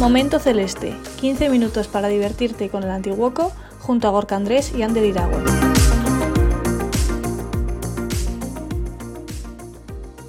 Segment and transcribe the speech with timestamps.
[0.00, 5.04] Momento Celeste, 15 minutos para divertirte con el Antiguoco junto a Gorka Andrés y Ander
[5.04, 5.44] Iragüe.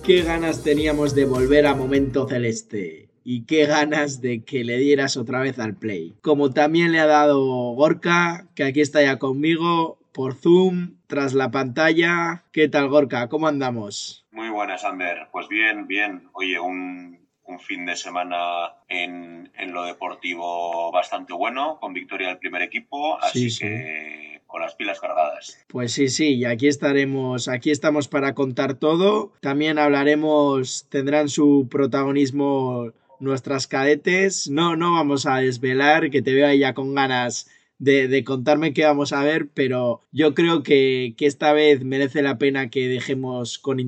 [0.03, 5.15] Qué ganas teníamos de volver a Momento Celeste y qué ganas de que le dieras
[5.15, 6.17] otra vez al play.
[6.21, 7.39] Como también le ha dado
[7.71, 12.43] Gorka, que aquí está ya conmigo por Zoom, tras la pantalla.
[12.51, 13.29] ¿Qué tal Gorka?
[13.29, 14.25] ¿Cómo andamos?
[14.31, 15.29] Muy buenas, Ander.
[15.31, 16.27] Pues bien, bien.
[16.33, 17.20] Oye, un,
[17.59, 24.41] fin de semana en, lo deportivo bastante bueno, con victoria del primer equipo, así que
[24.47, 25.63] con las pilas cargadas.
[25.67, 29.31] Pues sí, sí, y aquí estaremos, aquí estamos para contar todo.
[29.39, 34.49] También hablaremos, tendrán su protagonismo nuestras cadetes.
[34.49, 37.49] No, no vamos a desvelar, que te veo ahí ya con ganas
[37.81, 42.69] de, contarme qué vamos a ver, pero yo creo que, esta vez merece la pena
[42.69, 43.79] que dejemos con,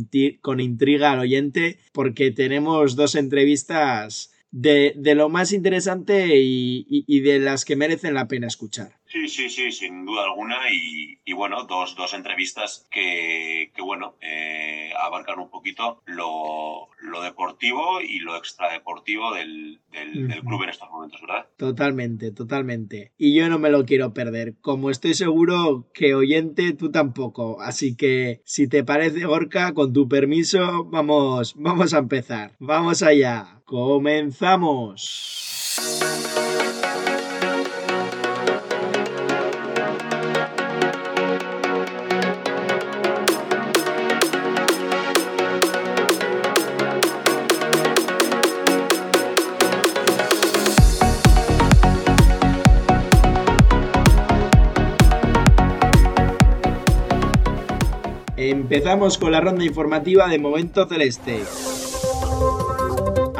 [0.41, 7.65] con intriga al oyente, porque tenemos dos entrevistas de, lo más interesante y, de las
[7.65, 8.99] que merecen la pena escuchar.
[9.13, 10.57] Sí, sí, sí, sin duda alguna.
[10.71, 16.89] Y, bueno, dos, dos, entrevistas que, bueno, eh, abarcan un poquito lo,
[17.21, 21.45] deportivo y lo extradeportivo del, del, club en estos momentos, ¿verdad?
[21.57, 23.11] Totalmente, totalmente.
[23.15, 24.55] Y yo no me lo quiero perder.
[24.61, 27.61] Como estoy seguro que oyente, tú tampoco.
[27.61, 32.55] Así que, si te parece, Gorka, con tu permiso, vamos, vamos a empezar.
[32.57, 33.61] Vamos allá.
[33.65, 35.03] Comenzamos.
[58.63, 61.41] Empezamos con la ronda informativa de Momento Celeste.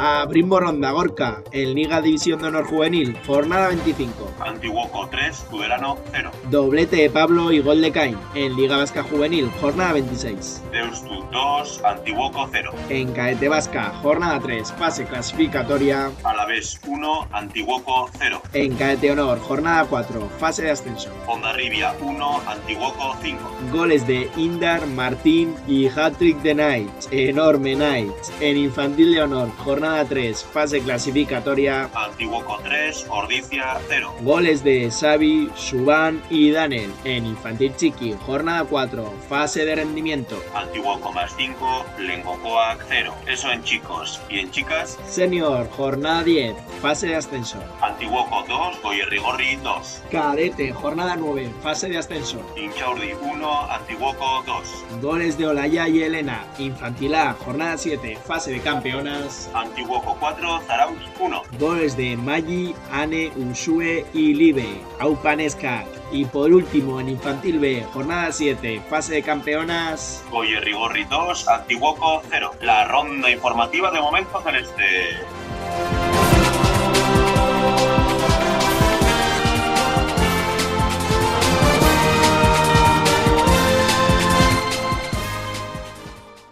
[0.06, 4.32] Abrimos ronda Gorka, el Liga División de Honor Juvenil, jornada 25.
[4.38, 6.30] Antiguoco 3, Tudelano 0.
[6.50, 10.62] Doblete de Pablo y gol de Cain, en Liga Vasca Juvenil, jornada 26.
[10.70, 12.72] Deustu 2, Antiguoco 0.
[12.90, 16.10] En Caete Vasca, jornada 3, fase clasificatoria.
[16.22, 18.42] Alavés 1, Antiguoco 0.
[18.52, 21.08] En Caete Honor, jornada 4, fase de ascenso.
[21.26, 23.40] Ondarribia 1, Antiguoco 5.
[23.72, 28.30] Goles de Indar, Martín y Hattrick de Knights, enorme Knights.
[28.40, 31.90] En Infantil de Honor, jornada 3, fase clasificatoria.
[31.94, 34.14] Antiguoco 3, Ordicia 0.
[34.22, 40.42] Goles de Xavi, Suban y Daniel en Infantil Chiqui, jornada 4, fase de rendimiento.
[40.54, 43.14] Antiguoco más 5, Lengocoac 0.
[43.26, 44.20] Eso en chicos.
[44.30, 44.98] ¿Y en chicas?
[45.06, 47.58] Senior, jornada 10, fase de ascenso.
[47.82, 50.02] Antiguoco 2, Goyerrigorri 2.
[50.10, 52.40] Cadete, jornada 9, fase de ascenso.
[52.56, 55.02] Inchaurdi 1, Antiguoco 2.
[55.02, 59.50] Goles de Olaya y Elena, Infantil A, jornada 7, fase de campeonas.
[59.84, 61.42] Antiguoco 4, Zarauz 1.
[61.58, 65.84] Goles de Maggi, Ane, Unsue y Libe, Aupanesca.
[66.10, 70.24] Y por último, en Infantil B, jornada 7, fase de campeonas.
[70.32, 72.52] Oye, Rigorri 2, Antiguoco 0.
[72.62, 75.18] La ronda informativa de momento celeste.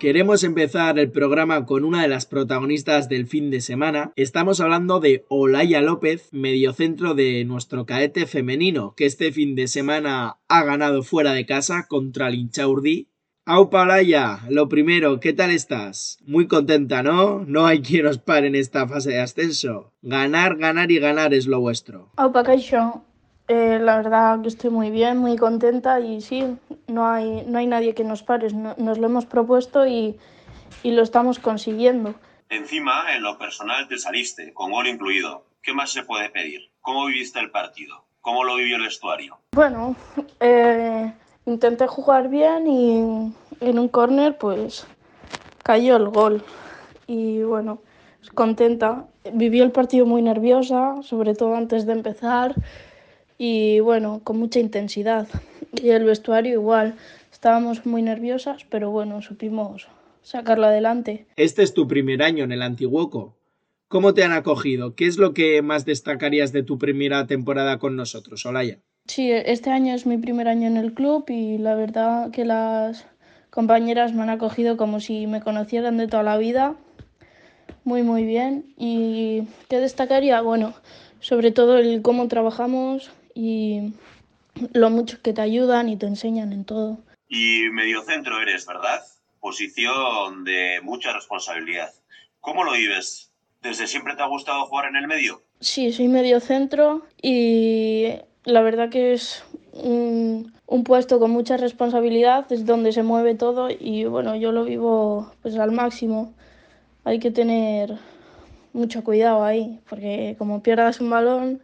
[0.03, 4.13] Queremos empezar el programa con una de las protagonistas del fin de semana.
[4.17, 10.39] Estamos hablando de Olaya López, mediocentro de nuestro caete femenino, que este fin de semana
[10.49, 13.11] ha ganado fuera de casa contra el Inchaurdi.
[13.45, 16.19] Aupa Olaya, lo primero, ¿qué tal estás?
[16.27, 17.45] Muy contenta, ¿no?
[17.47, 19.93] No hay quien os pare en esta fase de ascenso.
[20.03, 22.11] Ganar, ganar y ganar es lo vuestro.
[22.17, 22.43] Aupa
[23.49, 26.57] eh, la verdad que estoy muy bien, muy contenta y sí,
[26.87, 28.49] no hay, no hay nadie que nos pare.
[28.53, 30.17] nos lo hemos propuesto y,
[30.83, 32.15] y, lo estamos consiguiendo.
[32.49, 35.45] Encima, en lo personal te saliste, con gol incluido.
[35.63, 36.71] ¿Qué más se puede pedir?
[36.81, 38.05] ¿Cómo viviste el partido?
[38.21, 39.39] ¿Cómo lo vivió el vestuario?
[39.53, 39.97] Bueno,
[40.41, 41.13] eh,
[41.47, 44.87] intenté jugar bien y en un córner pues
[45.63, 46.45] cayó el gol.
[47.07, 47.83] Y bueno,
[48.35, 49.07] contenta.
[49.33, 52.55] Viví el partido muy nerviosa, sobre todo antes de empezar
[53.45, 55.27] y bueno, con mucha intensidad.
[55.73, 56.95] Y el vestuario igual,
[57.33, 59.89] estábamos muy nerviosas, pero bueno, supimos
[60.23, 61.27] sacarlo adelante.
[61.35, 63.35] Este es tu primer año en el Antiguoco.
[63.89, 64.95] ¿Cómo te han acogido?
[64.95, 68.79] ¿Qué es lo que más destacarías de tu primera temporada con nosotros, Olaya?
[69.07, 73.07] Sí, este año es mi primer año en el club y la verdad que las
[73.51, 76.77] compañeras me han acogido como si me conocieran de toda la vida.
[77.83, 78.73] Muy, muy bien.
[78.79, 80.41] ¿Y qué destacaría?
[80.43, 80.75] Bueno,
[81.19, 83.93] sobre todo el cómo trabajamos y
[84.73, 86.99] lo mucho que te ayudan y te enseñan en todo.
[87.29, 89.03] Y mediocentro eres, ¿verdad?
[89.41, 91.93] Posición de mucha responsabilidad.
[92.41, 93.31] ¿Cómo lo vives?
[93.63, 95.43] ¿Desde siempre te ha gustado jugar en el medio?
[95.61, 98.09] Sí, soy medio centro y
[98.45, 100.53] la verdad que es un,
[100.85, 105.57] puesto con mucha responsabilidad, es donde se mueve todo y bueno, yo lo vivo pues
[105.57, 106.35] al máximo.
[107.05, 107.97] Hay que tener
[108.73, 111.63] mucho cuidado ahí, porque como pierdas un balón,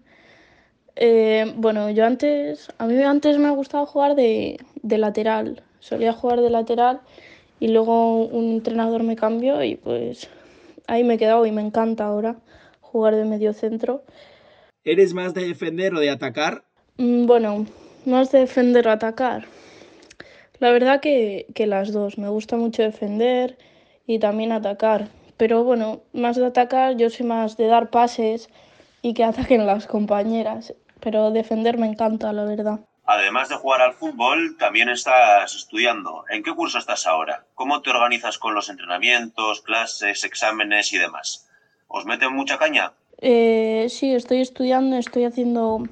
[1.00, 6.12] eh, bueno, yo antes, a mí antes me ha gustado jugar de, de lateral, solía
[6.12, 7.00] jugar de lateral
[7.60, 10.28] y luego un entrenador me cambió y pues
[10.88, 12.36] ahí me he quedado y me encanta ahora
[12.80, 14.02] jugar de medio centro.
[14.84, 16.64] ¿Eres más de defender o de atacar?
[16.96, 17.66] Mm, bueno,
[18.04, 19.46] más de defender o atacar.
[20.58, 22.18] La verdad que, que las dos.
[22.18, 23.56] Me gusta mucho defender
[24.06, 25.08] y también atacar.
[25.36, 28.48] Pero bueno, más de atacar, yo soy más de dar pases
[29.02, 30.74] y que ataquen las compañeras.
[31.00, 32.80] Pero defender me encanta, la verdad.
[33.04, 36.24] Además de jugar al fútbol, también estás estudiando.
[36.28, 37.46] ¿En qué curso estás ahora?
[37.54, 41.48] ¿Cómo te organizas con los entrenamientos, clases, exámenes y demás?
[41.86, 42.92] ¿Os meten mucha caña?
[43.20, 45.84] Eh, sí, estoy estudiando, estoy haciendo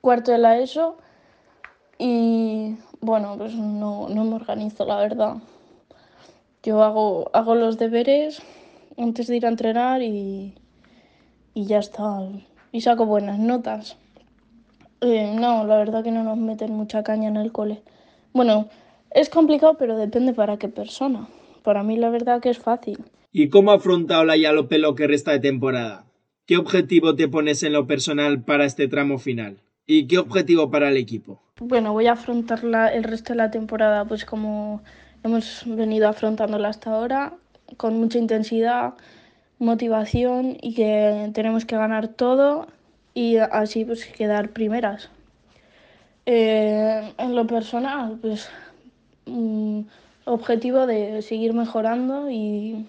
[0.00, 0.96] cuarto de la ESO
[1.98, 5.36] y bueno, pues no, no me organizo, la verdad.
[6.62, 8.40] Yo hago, hago los deberes
[8.96, 10.54] antes de ir a entrenar y,
[11.54, 12.20] y ya está.
[12.72, 13.98] Y saco buenas notas.
[15.02, 17.82] Eh, no, la verdad que no nos meten mucha caña en el cole.
[18.32, 18.68] Bueno,
[19.10, 21.28] es complicado, pero depende para qué persona.
[21.64, 22.98] Para mí la verdad que es fácil.
[23.32, 26.04] ¿Y cómo ha afrontado la Yalope lo que resta de temporada?
[26.46, 29.58] ¿Qué objetivo te pones en lo personal para este tramo final?
[29.86, 31.42] ¿Y qué objetivo para el equipo?
[31.60, 32.60] Bueno, voy a afrontar
[32.92, 34.82] el resto de la temporada pues como
[35.24, 37.34] hemos venido afrontándola hasta ahora,
[37.76, 38.94] con mucha intensidad,
[39.58, 42.68] motivación y que tenemos que ganar todo
[43.14, 45.10] y así pues quedar primeras.
[46.26, 48.48] Eh, en lo personal, pues
[49.26, 49.80] mm,
[50.24, 52.86] objetivo de seguir mejorando y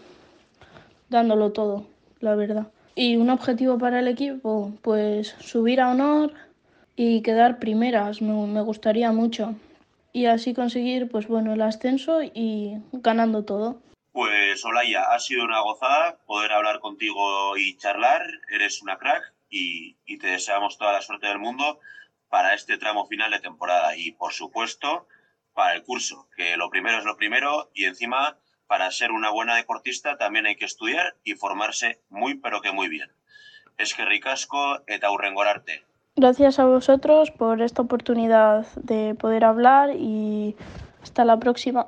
[1.10, 1.86] dándolo todo,
[2.20, 2.68] la verdad.
[2.96, 6.34] Y un objetivo para el equipo, pues subir a honor
[6.96, 9.56] y quedar primeras, me, me gustaría mucho.
[10.12, 13.82] Y así conseguir, pues bueno, el ascenso y ganando todo.
[14.12, 18.22] Pues Olaya, ha sido una gozada poder hablar contigo y charlar.
[18.52, 21.80] Eres una crack y, te deseamos toda la suerte del mundo
[22.30, 25.08] para este tramo final de temporada y, por supuesto,
[25.54, 29.56] para el curso, que lo primero es lo primero y encima, para ser una buena
[29.56, 33.12] deportista también hay que estudiar y formarse muy, pero que muy bien.
[33.78, 35.84] Es que ricasco eta urrengorarte.
[36.16, 40.56] Gracias a vosotros por esta oportunidad de poder hablar y
[41.02, 41.88] hasta la próxima.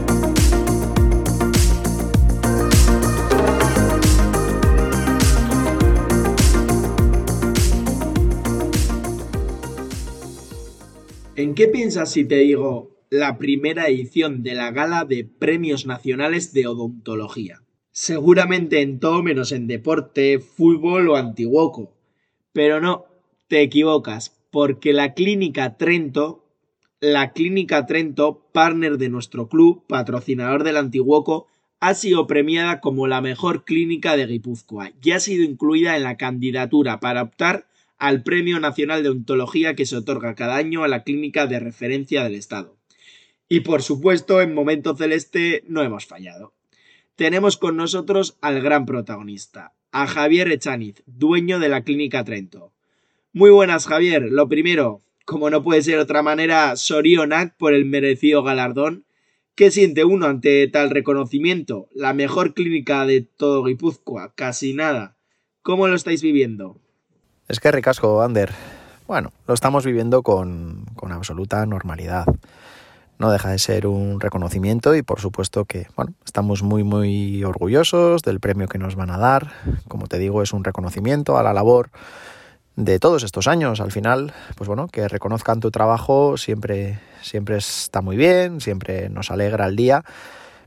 [11.41, 16.53] ¿En qué piensas si te digo la primera edición de la gala de Premios Nacionales
[16.53, 17.63] de Odontología?
[17.91, 21.95] Seguramente en todo menos en deporte, fútbol o antiguoco.
[22.53, 23.05] Pero no,
[23.47, 26.45] te equivocas, porque la Clínica Trento,
[26.99, 31.47] la Clínica Trento, partner de nuestro club, patrocinador del Antiguoco,
[31.79, 36.17] ha sido premiada como la mejor clínica de Guipúzcoa y ha sido incluida en la
[36.17, 37.65] candidatura para optar
[38.01, 42.23] al Premio Nacional de Ontología que se otorga cada año a la clínica de referencia
[42.23, 42.75] del Estado.
[43.47, 46.55] Y por supuesto, en Momento Celeste no hemos fallado.
[47.15, 52.73] Tenemos con nosotros al gran protagonista, a Javier Echaniz, dueño de la Clínica Trento.
[53.33, 54.23] Muy buenas, Javier.
[54.31, 59.05] Lo primero, como no puede ser de otra manera, Sorionac por el merecido galardón.
[59.53, 61.87] ¿Qué siente uno ante tal reconocimiento?
[61.93, 65.17] La mejor clínica de todo Guipúzcoa, casi nada.
[65.61, 66.81] ¿Cómo lo estáis viviendo?
[67.47, 68.51] Es que ricasco, Ander.
[69.07, 72.25] Bueno, lo estamos viviendo con, con absoluta normalidad.
[73.17, 78.23] no deja de ser un reconocimiento y por supuesto que bueno, estamos muy muy orgullosos
[78.23, 79.51] del premio que nos van a dar.
[79.87, 81.89] Como te digo, es un reconocimiento a la labor
[82.75, 83.81] de todos estos años.
[83.81, 89.29] Al final, pues bueno, que reconozcan tu trabajo siempre siempre está muy bien, siempre nos
[89.29, 90.03] alegra el día.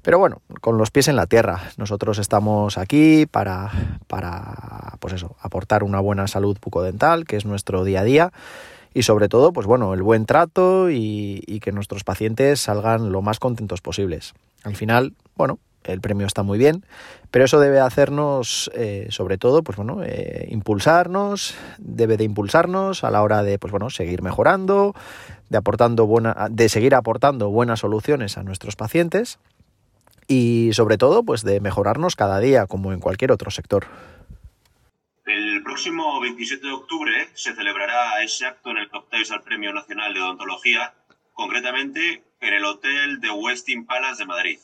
[0.05, 1.63] Pero bueno, con los pies en la tierra.
[1.79, 3.71] Nosotros estamos aquí para,
[4.07, 8.33] para pues eso, aportar una buena salud bucodental, que es nuestro día a día
[8.93, 13.41] y sobre todo, pues bueno, el buen trato y, que nuestros pacientes salgan lo más
[13.41, 14.35] contentos posibles.
[14.63, 16.85] Al final, bueno, el premio está muy bien,
[17.31, 23.11] pero eso debe hacernos, eh, sobre todo, pues bueno, eh, impulsarnos, debe de impulsarnos a
[23.11, 24.95] la hora de, pues bueno, seguir mejorando,
[25.49, 29.39] de aportando buena, de seguir aportando buenas soluciones a nuestros pacientes
[30.29, 33.87] y sobre todo, pues de mejorarnos cada día, como en cualquier otro sector.
[35.27, 39.73] El próximo 27 de octubre se celebrará ese acto en el que optáis al Premio
[39.73, 40.95] Nacional de Odontología,
[41.33, 44.59] concretamente en el Hotel de Westin Palace de Madrid.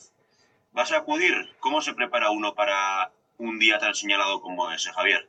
[0.73, 1.33] ¿Vas a acudir?
[1.59, 5.27] ¿Cómo se prepara uno para un día tan señalado como ese, Javier?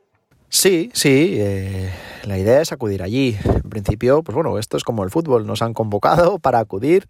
[0.49, 1.91] Sí, sí, eh,
[2.25, 3.35] la idea es acudir allí.
[3.43, 7.09] En principio, pues bueno, esto es como el fútbol, nos han convocado para acudir.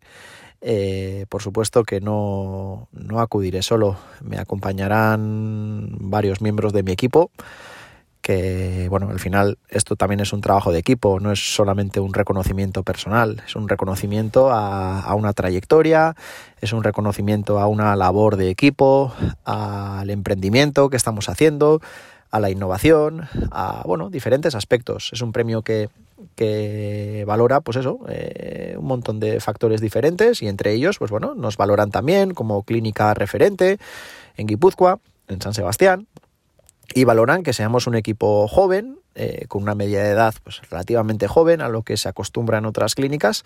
[0.66, 7.32] Eh, por supuesto que no, no acudiré solo, me acompañarán varios miembros de mi equipo
[8.24, 12.14] que bueno, al final esto también es un trabajo de equipo, no es solamente un
[12.14, 16.16] reconocimiento personal, es un reconocimiento a, una trayectoria,
[16.62, 21.82] es un reconocimiento a una labor de equipo, al emprendimiento que estamos haciendo,
[22.34, 25.12] a la innovación, a bueno, diferentes aspectos.
[25.14, 25.90] Es un premio que,
[26.36, 31.36] que valora, pues eso, eh, un montón de factores diferentes y entre ellos, pues bueno,
[31.36, 33.78] nos valoran también como clínica referente
[34.36, 34.98] en Guipúzcoa,
[35.28, 36.08] en San Sebastián,
[36.96, 41.28] y valoran que seamos un equipo joven, eh, con una media de edad pues, relativamente
[41.28, 43.44] joven a lo que se acostumbra en otras clínicas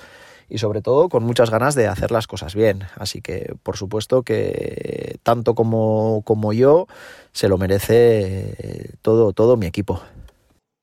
[0.49, 2.83] y sobre todo con muchas ganas de hacer las cosas bien.
[2.95, 6.87] Así que por supuesto que tanto como, como yo
[7.31, 10.01] se lo merece eh, todo, todo mi equipo.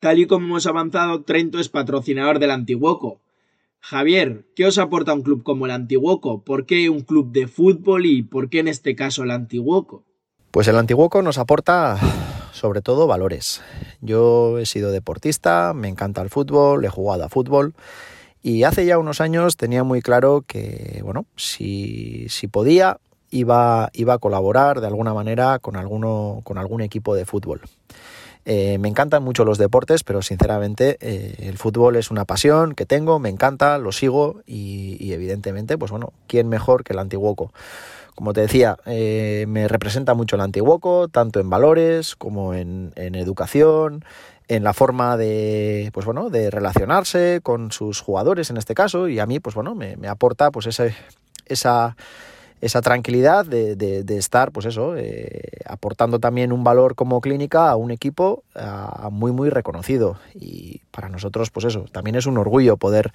[0.01, 3.21] Tal y como hemos avanzado, Trento es patrocinador del Antiguoco.
[3.81, 6.43] Javier, ¿qué os aporta un club como el Antiguoco?
[6.43, 10.05] ¿Por qué un club de fútbol y por qué en este caso el Antiguoco?
[10.51, 11.99] Pues el Antiguoco nos aporta
[12.55, 13.61] sobre todo valores.
[14.01, 17.75] Yo he sido deportista, me encanta el fútbol, he jugado a fútbol
[18.43, 22.99] y hace ya unos años tenía muy claro que, bueno, si, si podía,
[23.31, 27.63] iba, iba a colaborar de alguna manera con, alguno, con algún equipo de fútbol.
[28.45, 32.85] Eh, me encantan mucho los deportes, pero sinceramente eh, el fútbol es una pasión que
[32.87, 37.53] tengo, me encanta, lo sigo y, evidentemente, pues bueno, ¿quién mejor que el Antiguoco?
[38.15, 44.05] Como te decía, eh, me representa mucho el Antiguoco, tanto en valores como en, educación,
[44.47, 49.19] en la forma de, pues bueno, de relacionarse con sus jugadores en este caso, y
[49.19, 50.95] a mí, pues bueno, me, aporta pues ese,
[51.47, 51.97] esa,
[52.61, 57.91] esa tranquilidad de, estar, pues eso, eh, aportando también un valor como clínica a un
[57.91, 58.45] equipo
[59.11, 60.19] muy, muy reconocido.
[60.35, 63.13] Y para nosotros, pues eso, también es un orgullo poder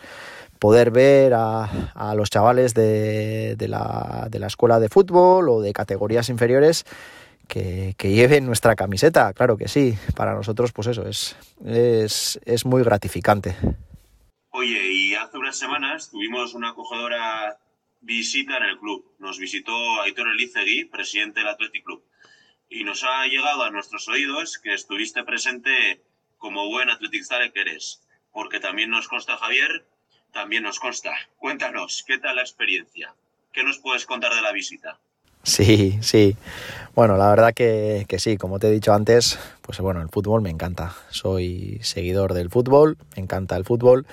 [0.60, 6.30] poder ver a, los chavales de, la, de, la, escuela de fútbol o de categorías
[6.30, 6.86] inferiores
[7.48, 11.36] que, lleven nuestra camiseta, claro que sí, para nosotros pues eso es,
[11.66, 13.56] es, es muy gratificante.
[14.52, 17.58] Oye, y hace unas semanas tuvimos una acogedora
[18.02, 19.16] visita en el club.
[19.20, 22.04] Nos visitó Aitor Elizegui, presidente del Athletic Club.
[22.70, 26.04] Y nos ha llegado a nuestros oídos que estuviste presente
[26.38, 28.02] como buen atletizale que eres.
[28.32, 29.88] Porque también nos consta, Javier,
[30.32, 31.12] también nos consta.
[31.38, 33.14] Cuéntanos, ¿qué tal la experiencia?
[33.52, 35.00] ¿Qué nos puedes contar de la visita?
[35.44, 36.36] Sí, sí.
[36.96, 40.50] Bueno, la verdad que, sí, como te he dicho antes, pues bueno, el fútbol me
[40.50, 40.94] encanta.
[41.10, 44.06] Soy seguidor del fútbol, me encanta el fútbol.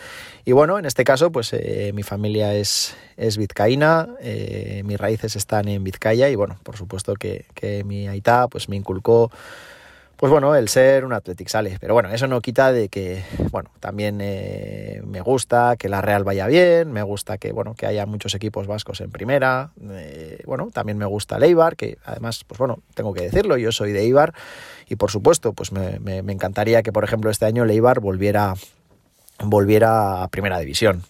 [0.45, 5.35] Y bueno, en este caso, pues eh, mi familia es, es vizcaína, eh, mis raíces
[5.35, 9.31] están en Vizcaya y bueno, por supuesto que, que mi aita pues me inculcó
[10.17, 11.77] pues bueno, el ser un Athletic sale.
[11.79, 16.25] Pero bueno, eso no quita de que, bueno, también eh, me gusta que la Real
[16.25, 19.71] vaya bien, me gusta que, bueno, que haya muchos equipos vascos en primera.
[19.91, 23.73] Eh, bueno, también me gusta el Eibar, que además, pues bueno, tengo que decirlo, yo
[23.73, 24.33] soy de Eibar
[24.89, 28.55] y por supuesto, pues me, encantaría que, por ejemplo, este año el Eibar volviera,
[29.45, 31.03] volviera a primera división.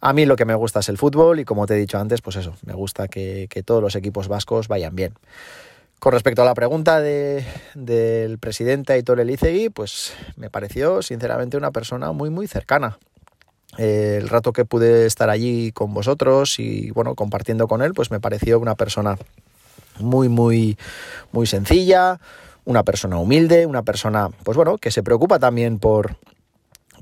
[0.00, 2.22] A mí lo que me gusta es el fútbol y como te he dicho antes,
[2.22, 5.14] pues eso, me gusta que, que todos los equipos vascos vayan bien.
[5.98, 12.12] Con respecto a la pregunta del presidente Aitor Elizegui, pues me pareció sinceramente una persona
[12.12, 12.98] muy muy cercana.
[13.78, 18.20] el rato que pude estar allí con vosotros y bueno, compartiendo con él, pues me
[18.20, 19.18] pareció una persona
[19.98, 20.78] muy muy
[21.32, 22.20] muy sencilla,
[22.64, 26.16] una persona humilde, una persona pues bueno, que se preocupa también por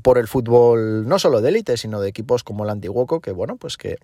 [0.02, 3.56] por el fútbol no solo de élite, sino de equipos como el Antiguoco, que bueno,
[3.56, 3.98] pues que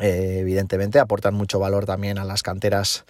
[0.00, 3.04] eh, evidentemente aportan mucho valor también a las canteras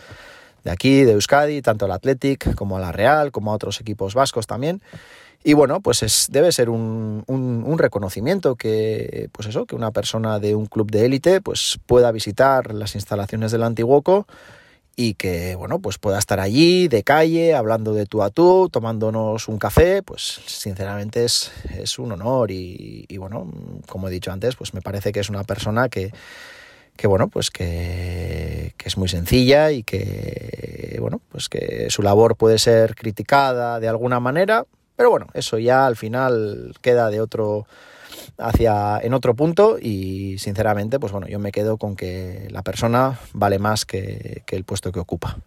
[0.65, 4.15] de aquí, de Euskadi, tanto al Athletic como a la Real, como a otros equipos
[4.15, 4.83] vascos también.
[5.47, 10.39] Y bueno, pues es, debe ser un, un, reconocimiento que, pues eso, que una persona
[10.39, 14.27] de un club de élite pues pueda visitar las instalaciones del Antiguoco
[14.97, 19.49] y que, bueno, pues pueda estar allí, de calle, hablando de tú a tú, tomándonos
[19.49, 23.47] un café, pues sinceramente es, es un honor y, y, bueno,
[23.87, 26.11] como he dicho antes, pues me parece que es una persona que,
[26.97, 32.37] que bueno, pues que, que, es muy sencilla y que, bueno, pues que su labor
[32.37, 34.65] puede ser criticada de alguna manera,
[34.97, 37.67] pero bueno, eso ya al final queda de otro
[38.39, 43.19] hacia en otro punto y sinceramente, pues bueno, yo me quedo con que la persona
[43.33, 45.39] vale más que, que el puesto que ocupa.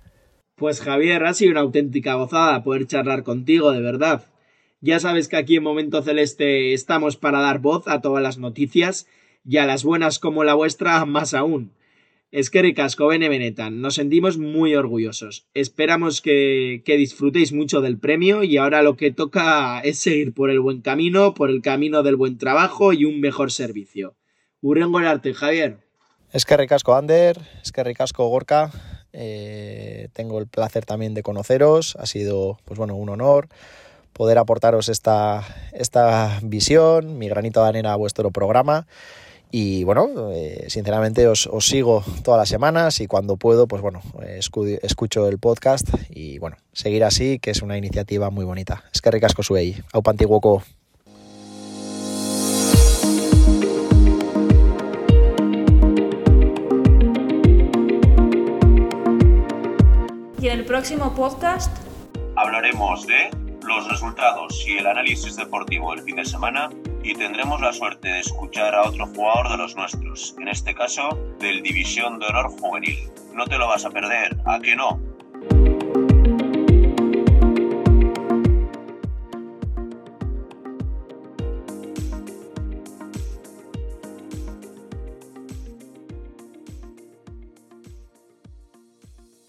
[0.55, 4.23] Pues Javier, ha sido una auténtica gozada poder charlar contigo, de verdad.
[4.81, 9.07] Ya sabes que aquí en Momento Celeste estamos para dar voz a todas las noticias
[9.47, 11.71] y a las buenas como la vuestra más aún.
[12.29, 13.79] Es que ricasco, Bene Benetan.
[13.79, 15.47] Nos sentimos muy orgullosos.
[15.53, 20.59] Esperamos que, disfrutéis mucho del premio y ahora lo que toca es seguir por el
[20.59, 24.17] buen camino, por el camino del buen trabajo y un mejor servicio.
[24.59, 25.77] Urrengo el arte, Javier.
[26.33, 27.39] Es que ricasco, Ander.
[27.63, 28.71] Es que ricasco, Gorka.
[29.13, 31.95] Eh, tengo el placer también de conoceros.
[31.95, 33.47] Ha sido, pues bueno, un honor
[34.11, 38.87] poder aportaros esta, esta visión, mi granito de arena a vuestro programa.
[39.49, 44.01] Y bueno, eh, sinceramente os, os, sigo todas las semanas y cuando puedo, pues bueno,
[44.81, 48.83] escucho el podcast y bueno, seguir así, que es una iniciativa muy bonita.
[48.93, 49.81] Es que ricasco suei.
[49.93, 50.63] Aupa antiguoco.
[60.39, 61.75] Y en el próximo podcast
[62.35, 63.29] hablaremos de
[63.65, 66.69] los resultados y el análisis deportivo del fin de semana
[67.07, 71.17] y tendremos la suerte de escuchar a otro jugador de los nuestros, en este caso
[71.39, 72.97] del División de Honor Juvenil.
[73.33, 74.99] No te lo vas a perder, ¿a que no?